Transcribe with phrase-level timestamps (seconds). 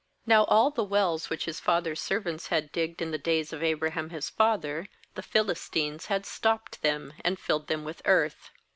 [0.27, 4.07] 15Now all the wells which his father's servants had digged in the days of Abraham
[4.07, 8.49] Ms father, the PMlistines had stopped them, and filled them with earth.